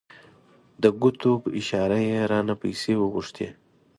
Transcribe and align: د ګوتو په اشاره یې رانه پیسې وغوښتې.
د 0.81 0.83
ګوتو 1.01 1.31
په 1.43 1.49
اشاره 1.59 1.97
یې 2.09 2.19
رانه 2.31 2.55
پیسې 2.63 2.93
وغوښتې. 2.97 3.47